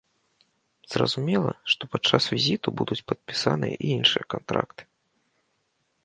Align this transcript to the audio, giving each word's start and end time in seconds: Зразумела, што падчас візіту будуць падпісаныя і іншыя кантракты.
Зразумела, 0.93 1.51
што 1.73 1.83
падчас 1.95 2.23
візіту 2.33 2.67
будуць 2.81 2.97
падпісаныя 3.11 3.75
і 3.89 3.91
іншыя 3.97 4.23
кантракты. 4.35 4.83